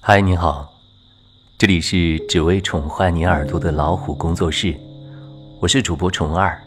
[0.00, 0.72] 嗨，你好，
[1.58, 4.74] 这里是只为宠坏你耳朵的老虎工作室，
[5.60, 6.58] 我是主播虫二。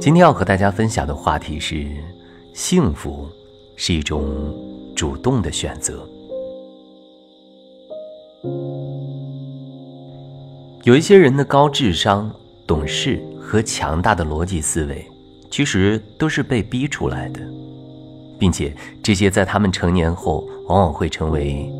[0.00, 1.86] 今天要和大家分享的话题是：
[2.54, 3.28] 幸福
[3.76, 4.54] 是一种
[4.94, 6.08] 主动的选择。
[10.84, 12.30] 有一些人的高智商、
[12.66, 15.04] 懂事和强大的逻辑思维，
[15.50, 17.40] 其实都是被逼出来的，
[18.38, 21.70] 并且这些在他们成年后，往往会成为。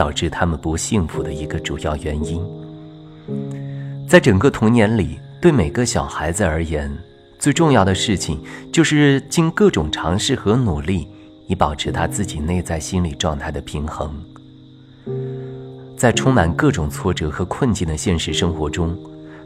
[0.00, 2.42] 导致他们不幸福的一个主要原因，
[4.08, 6.90] 在整个童年里，对每个小孩子而言，
[7.38, 8.40] 最重要的事情
[8.72, 11.06] 就是尽各种尝试和努力，
[11.48, 14.18] 以保持他自己内在心理状态的平衡。
[15.98, 18.98] 在充满各种挫折和困境的现实生活中，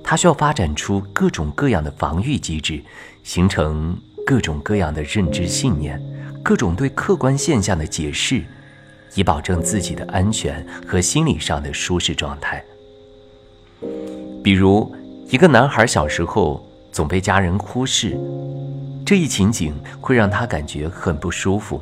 [0.05, 2.81] 他需要发展出各种各样的防御机制，
[3.25, 6.01] 形成各种各样的认知信念，
[6.45, 8.45] 各种对客观现象的解释。
[9.15, 12.65] 以保证自己的安全和心理上的舒适状态。
[14.43, 14.95] 比如，
[15.29, 18.19] 一个男孩小时候总被家人忽视，
[19.05, 21.81] 这一情景会让他感觉很不舒服。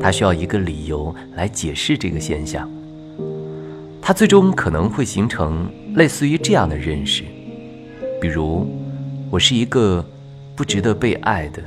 [0.00, 2.68] 他需要一个理由来解释这个现象。
[4.00, 7.22] 他最终可能会形成类似于这样的认识：
[8.20, 8.66] 比如，
[9.30, 10.04] 我是一个
[10.56, 11.62] 不值得被爱的。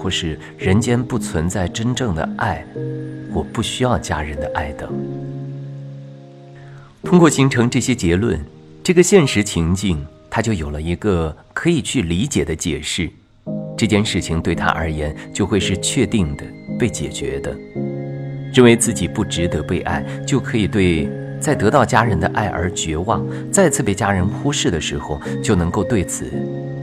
[0.00, 2.64] 或是人间不存在真正的爱，
[3.34, 4.90] 我不需要家人的爱等。
[7.04, 8.40] 通过形成这些结论，
[8.82, 13.10] 这个现实情境他就有了一个可以去理解的解释，
[13.76, 16.44] 这件事情对他而言就会是确定的、
[16.78, 17.54] 被解决的。
[18.54, 26.24] 认为自己不值得被爱，就可以对在得到家人的爱而绝望，再次被家人忽视的时候，就能够对此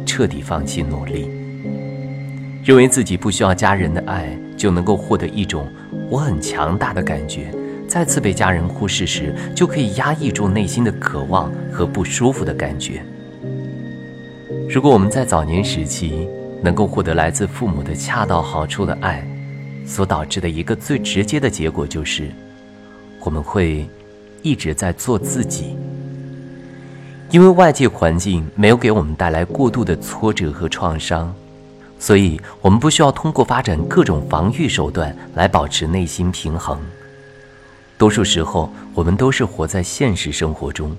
[0.05, 1.36] 彻底放弃努力。
[2.67, 5.71] 认为自己不需要家人的爱，就能够获得一种
[6.09, 7.49] 我很强大的感觉。
[7.87, 13.01] 再次被家人忽视时，就可以压抑住内心的渴望和不舒服的感觉。
[14.69, 16.27] 如果我们在早年时期
[16.61, 19.25] 能够获得来自父母的恰到好处的爱，
[19.85, 22.27] 所导致的一个最直接的结果就是，
[23.21, 23.87] 我们会
[24.41, 25.77] 一直在做自己。
[27.31, 31.33] 因为外界环境没有给我们带来过度的挫折和创伤。
[31.99, 36.79] 所以，我们不需要通过发展各种防御手段来保持内心平衡。
[37.97, 40.95] 多数时候，我们都是活在现实生活中，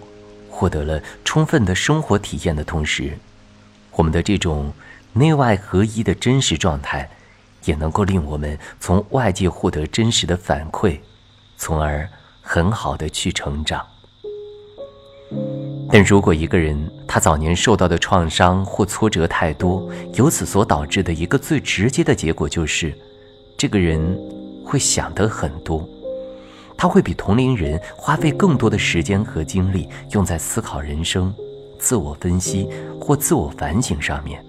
[0.50, 3.16] 获得了充分的生活体验的同时，
[3.92, 4.72] 我们的这种
[5.12, 7.08] 内外合一的真实状态，
[7.64, 10.98] 也能够令我们从外界获得真实的反馈，
[11.56, 12.08] 从而
[12.42, 13.86] 很好的去成长。
[15.90, 22.92] 但如果一个人他早年受到的创伤或挫折太多，由此所导致的一个最直接的结果就是，
[23.56, 24.18] 这个人
[24.62, 25.88] 会想得很多，
[26.76, 31.34] 他会比同龄人花费更多的时间和精力用在思考人生、
[31.78, 32.68] 自我分析
[33.00, 34.44] 或自我反省上面，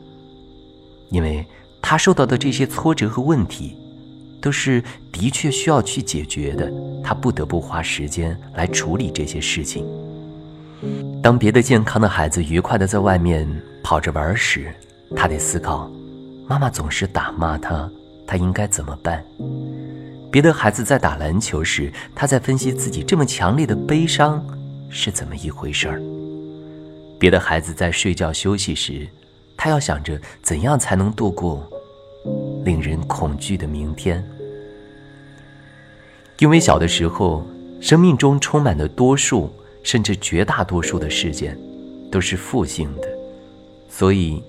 [1.09, 1.45] 因为
[1.81, 3.77] 他受到的这些挫折和问题，
[4.41, 6.69] 都是的确需要去解决的，
[7.01, 9.87] 他不得不花时间来处理这些事情。
[11.21, 13.45] 当别的健康的孩子愉快地在外面
[13.83, 14.73] 跑着玩时，
[15.15, 15.91] 他得思考：
[16.47, 17.89] 妈妈总是打骂他，
[18.25, 19.23] 他应该怎么办？
[20.31, 24.41] 别的孩子在打篮球时，他在分析自己这么强烈的悲伤
[24.89, 25.99] 是怎么一回事儿；
[27.19, 29.05] 别的孩子在睡觉休息时，
[29.57, 31.67] 他要想着怎样才能度过
[32.63, 34.23] 令人恐惧的明天。
[36.37, 37.45] 因为小的时候，
[37.81, 39.53] 生命中充满了多数。
[39.83, 41.57] 甚至绝大多数的事件
[42.11, 43.07] 都是负性的，
[43.89, 44.43] 所以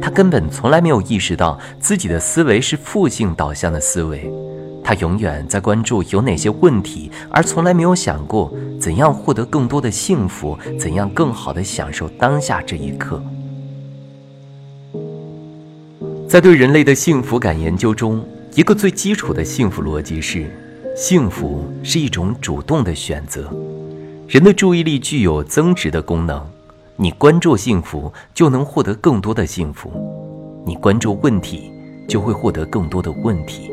[0.00, 4.30] 他根本从来没有意识到自己的思维是负性导向的思维。
[4.84, 13.22] 他永远在关注有哪些问题，而从来没有想过怎样获得更多的幸福，怎样更好的享受当下这一刻。
[16.28, 18.24] 在对人类的幸福感研究中，
[18.54, 20.50] 一个最基础的幸福逻辑是：
[20.96, 23.54] 幸福是一种主动的选择。
[24.32, 26.42] 人的注意力具有增值的功能，
[26.96, 29.90] 你关注幸福，就能获得更多的幸福；
[30.64, 31.70] 你关注问题，
[32.08, 33.70] 就会获得更多的问题。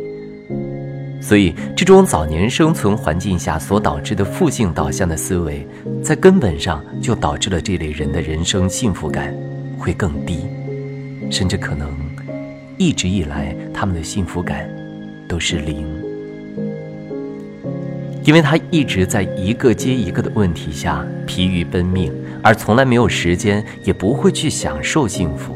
[1.22, 5.66] 所以，这种早年生存环境下所导致的负性导向的思维，
[6.04, 9.34] 在根本上就导致了这类人的人生幸福感
[9.78, 10.46] 会更低，
[11.32, 11.90] 甚至可能
[12.78, 14.70] 一直以来他们的幸福感
[15.26, 16.09] 都是零。
[18.24, 22.14] 因为他一直在一个接一个的问题下疲于奔命，
[22.44, 25.56] 而从来没有时间，也不会去享受幸福。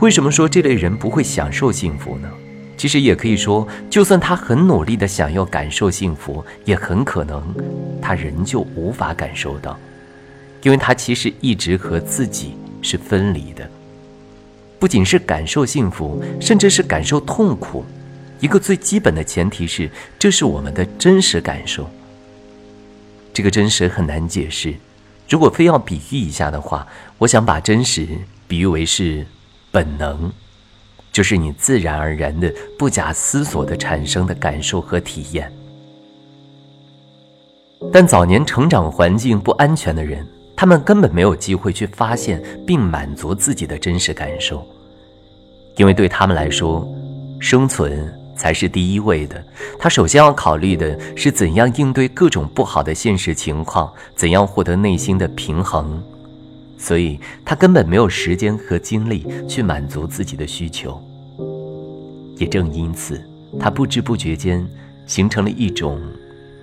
[0.00, 2.28] 为什么说这类人不会享受幸福呢？
[2.76, 7.42] 其实也可以说，就算他很努力的想要感受幸福，也很可能
[8.02, 9.78] 他仍旧无法感受到，
[10.62, 13.66] 因为他其实一直和自己是分离的。
[14.78, 17.82] 不仅是感受幸福，甚至是感受痛苦，
[18.40, 21.88] 一个最基本的前提是，这是我们的真实感受。
[23.32, 24.74] 这个真实很难解释，
[25.28, 26.86] 如果非要比喻一下的话，
[27.18, 28.06] 我想把真实
[28.46, 29.26] 比喻为是
[29.70, 30.32] 本能。
[31.12, 35.50] 就是你自然而然的、不假思索的产生的感受和体验。
[37.90, 44.66] 但早年成长环境不安全的人，他们根本没有机会去发现并满足自己的真实感受，
[45.76, 46.86] 因为对他们来说，
[47.40, 49.42] 生存才是第一位的。
[49.78, 56.02] 他首先要考虑的是怎样应对各种不好的现实情况，怎样获得内心的平衡。
[56.78, 61.02] 所以他根本没有时间和精力去满足自己的需求。
[62.36, 63.18] 也正因此，
[63.58, 64.64] 他不知不觉间
[65.06, 65.98] 形成了一种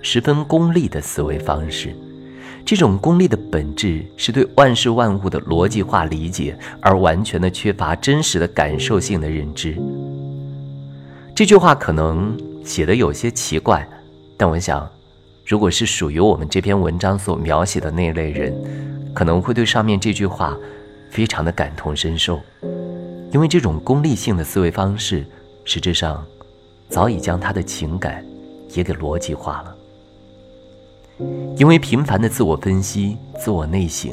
[0.02, 1.92] 十分功利的思维方式。
[2.64, 9.76] 这种功利的本质是对万事万物的逻辑化理解，而完全的缺乏真实的感受性的认知。
[11.34, 13.84] 这句话可能写的有些奇怪，
[14.36, 14.88] 但我想，
[15.44, 18.54] 如果是属于我们这篇文章所描写的那类人，
[19.12, 20.56] 可能会对上面这句话
[21.10, 22.40] 非常的感同身受，
[23.32, 25.26] 因为这种功利性的思维方式。
[25.64, 26.24] 实质上，
[26.88, 28.24] 早已将他的情感
[28.72, 29.76] 也给逻辑化了。
[31.56, 34.12] 因为频繁的自我分析、自我内省，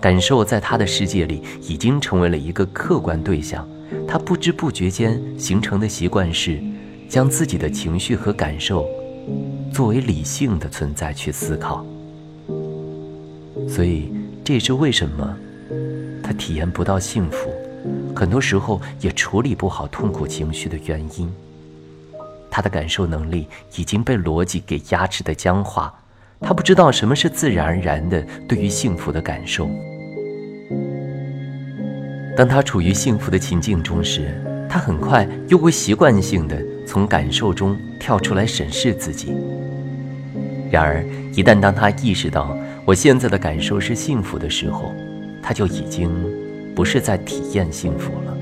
[0.00, 3.68] 感受在他的世界里已经成为了一个客观对象。
[4.06, 6.60] 他不知不觉间形成的习惯是，
[7.08, 8.86] 将自己的情绪和感受
[9.72, 11.84] 作为理性的存在去思考。
[13.68, 14.12] 所以，
[14.44, 15.36] 这也是为什么
[16.22, 17.50] 他体验不到幸福。
[18.14, 21.32] 很多时候也处理不好痛苦情绪的原因，
[22.50, 23.46] 他的感受能力
[23.76, 25.94] 已经被逻辑给压制的僵化，
[26.40, 29.68] 他不知道什么是自然而然的对于幸福的感受。
[32.36, 39.34] 当他处于幸福的情境中时，他很快又会习惯性的从感受中跳出来审视自己。
[40.70, 41.02] 然而，
[41.32, 44.92] 一旦当他意识到我现在的感受是幸福的时候，
[45.42, 46.10] 他就已经。
[46.76, 48.36] 不是在体验幸福了。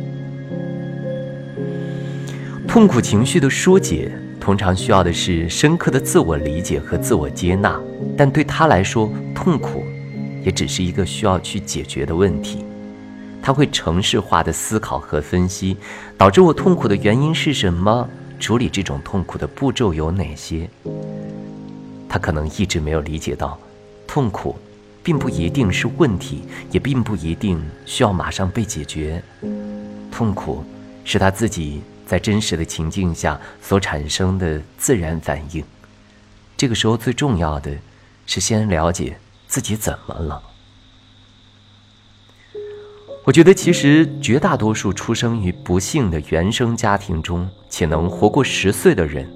[2.66, 7.80] 痛苦情绪的疏解，通常需要的是深刻的自我理解和自我接纳。
[8.16, 9.84] 但对他来说，痛苦
[10.42, 12.64] 也只是一个需要去解决的问题。
[13.44, 15.76] 他会程式化的思考和分析，
[16.16, 18.08] 导致我痛苦的原因是什么？
[18.40, 20.66] 处理这种痛苦的步骤有哪些？
[22.08, 23.58] 他可能一直没有理解到，
[24.06, 24.56] 痛苦。
[25.02, 29.22] 并不一定是问题，也并不一定需要马上被解决。
[30.10, 30.64] 痛苦
[31.04, 35.62] 是他自己在真实的情境下所产生的自然反应。
[36.56, 37.70] 这个时候最重要的
[38.24, 40.42] 是先了解自己怎么了。
[43.26, 49.26] 我觉得，其实绝大多数出生于不幸的原生家庭中且能活过十岁的人，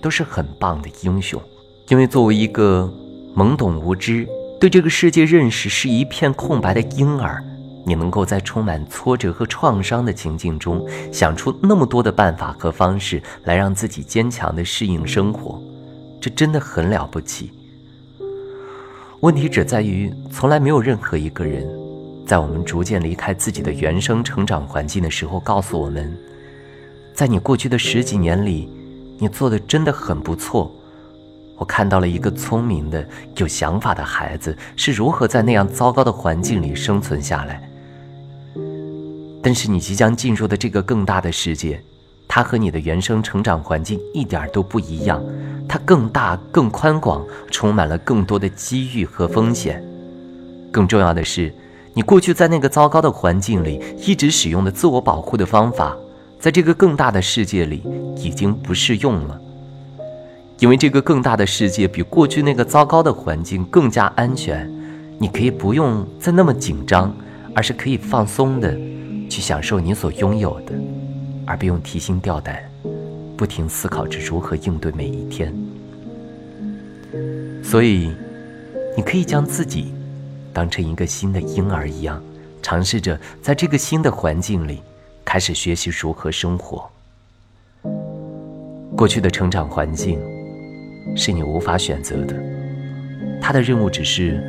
[0.00, 1.42] 都是很棒的英雄，
[1.88, 2.88] 因为作为一个
[3.34, 4.24] 懵懂无知。
[4.60, 7.42] 对这个世界认识是一片空白的婴儿，
[7.84, 15.60] 你能够在充满挫折和创伤的情境中想出那么多的办法和方式来让自己坚强的适应生活，
[16.20, 17.50] 这真的很了不起。
[19.20, 21.68] 问题只在于，从来没有任何一个人，
[22.28, 26.14] 在我们逐渐离开自己的原生成长环境的时候，告诉我们，
[27.14, 28.68] 在你过去的十几年里，
[29.18, 30.70] 你做的真的很不错。
[31.56, 37.66] 我看到了一个聪明的、有想法的孩子是如何在那样糟糕的环境里生存下来。
[39.42, 41.82] 但是你即将进入的这个更大的世界，
[42.28, 45.24] 它和你的原生成长环境一点都不一样，
[45.66, 49.82] 它更大、更宽广，充满了更多的机遇和风险。
[50.70, 51.50] 更重要的是，
[51.94, 55.96] 你过去在那个糟糕的环境里一直使用的自我保护的方法，
[56.38, 57.82] 在这个更大的世界里
[58.16, 59.40] 已经不适用了。
[60.60, 64.68] 因为这个更大的世界比过去那个糟糕的环境更加安全，
[65.18, 67.14] 你可以不用再那么紧张，
[67.54, 68.76] 而是可以放松的
[69.28, 70.72] 去享受你所拥有的，
[71.46, 72.60] 而不用提心吊胆，
[73.36, 75.54] 不停思考着如何应对每一天。
[77.62, 78.10] 所以，
[78.96, 79.92] 你可以将自己
[80.58, 82.20] 当成一个新的婴儿一样，
[82.60, 84.82] 尝试着在这个新的环境里
[85.24, 86.90] 开始学习如何生活。
[88.96, 90.18] 过去的成长环境。
[91.16, 92.34] 是你无法选择的，
[93.40, 94.42] 他的任务只是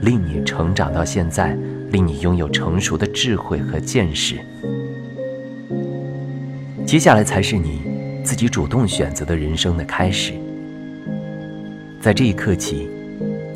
[0.00, 1.58] 令你成长到现在，
[1.90, 4.36] 令你拥有成熟的智慧和见识。
[6.86, 7.82] 接下来才是你
[8.24, 10.32] 自己主动选择的人生的开始。
[12.00, 12.88] 在这一刻起，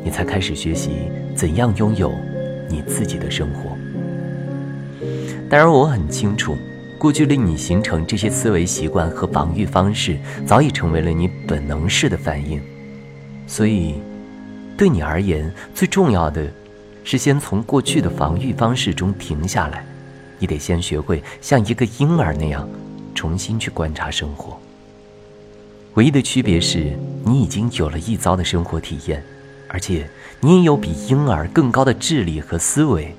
[0.03, 0.91] 你才开始学习
[1.35, 2.13] 怎样拥有
[2.69, 3.77] 你自己的生活。
[5.49, 6.57] 当然，我很清楚，
[6.97, 12.61] 过去令你形成这些思维习惯和防御方式，早已成为了你本能式的反应。
[13.45, 13.95] 所以，
[14.75, 16.47] 对你而言，最重要的，
[17.03, 19.85] 是先从过去的防御方式中停下来。
[20.39, 22.67] 你得先学会像一个婴儿那样，
[23.13, 24.59] 重新去观察生活。
[25.93, 26.91] 唯一的区别是
[27.23, 29.23] 你已经有了一遭的生活体验，
[29.73, 30.07] 而且
[30.39, 33.15] 你也有比婴儿更高的智力和思维，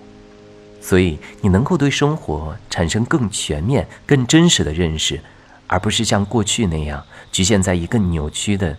[0.80, 5.18] 所以你能够对生活产生更全面、更真实的认识，
[5.66, 8.76] 而不是像过去那样局限在一个扭曲的、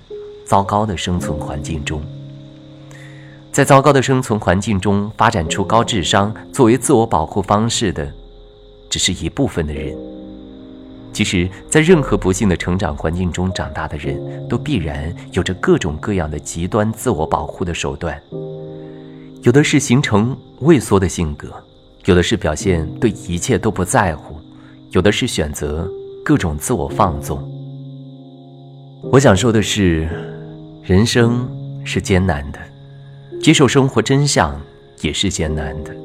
[0.48, 2.02] 糟糕的生存环境中。
[3.52, 8.10] 在糟糕的生存环境中发展出高智商作为自我保护方式的，
[8.90, 10.15] 只是一部分的人。
[11.16, 14.20] 其实，在任何不幸的成长环境中长大的人，
[14.50, 18.22] 都必然有着各种各样的极端自我保护的手段。
[19.42, 21.48] 有的是形成畏缩的性格，
[22.04, 24.36] 有的是表现对一切都不在乎，
[24.92, 25.90] 有的是选择
[26.22, 27.42] 各种自我放纵。
[29.04, 30.10] 我想说的是，
[30.84, 31.50] 人生
[31.86, 32.60] 是艰难的，
[33.42, 34.60] 接受生活真相
[35.00, 35.96] 也是艰难的。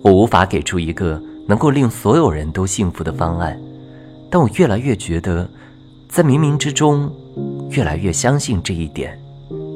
[0.00, 3.60] 我无法给出一个能够令所有人都幸福的方案。
[4.30, 5.48] 但我越来越觉得，
[6.08, 7.10] 在冥冥之中，
[7.70, 9.18] 越来越相信这一点：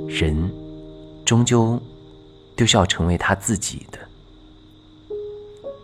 [0.07, 0.51] 人
[1.25, 1.81] 终究
[2.55, 3.99] 都是要成为他自己的。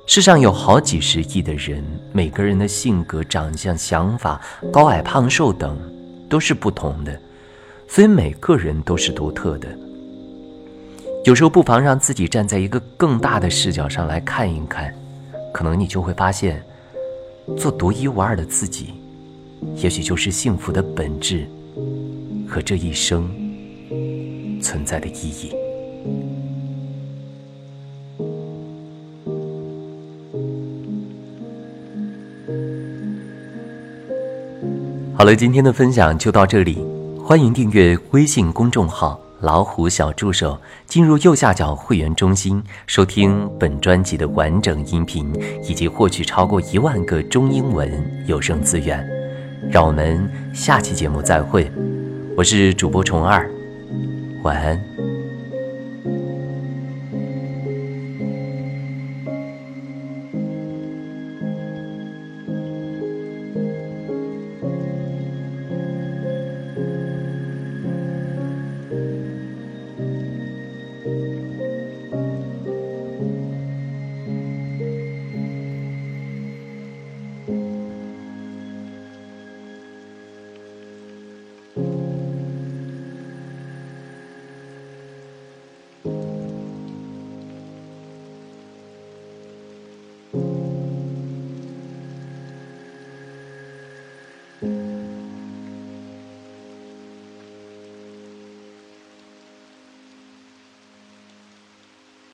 [0.06, 1.82] 世上有好几十亿的人，
[2.12, 5.78] 每个人的性格、长相、想法、高矮胖瘦等
[6.28, 7.18] 都是不同的，
[7.86, 9.68] 所以每个人都是独特的。
[11.24, 14.94] 有时候不妨让自己站在一个更大的视角上来看一看，
[15.52, 16.62] 可能你就会发现。
[17.56, 18.94] 做独一无二的自己，
[19.76, 21.46] 也许就是幸福的本质
[22.48, 23.28] 和这一生
[24.60, 25.52] 存在的意义。
[35.14, 36.78] 好了，今天的分享就到这里，
[37.20, 39.20] 欢迎订阅微信公众号。
[39.40, 47.88] 老虎小助手，进入右下角会员中心，收听本专辑的完整音频，以及获取超过一万个中英文
[48.26, 49.06] 有声资源。
[49.70, 51.70] 让我们下期节目再会，
[52.36, 53.48] 我是主播虫二，
[54.42, 54.97] 晚安。